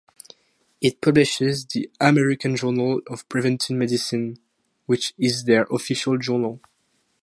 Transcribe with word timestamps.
It 0.81 0.99
publishes 0.99 1.63
the 1.63 1.91
"American 2.01 2.55
Journal 2.55 3.01
of 3.05 3.29
Preventive 3.29 3.77
Medicine", 3.77 4.39
which 4.87 5.13
is 5.19 5.43
their 5.43 5.65
official 5.69 6.17
journal. 6.17 6.59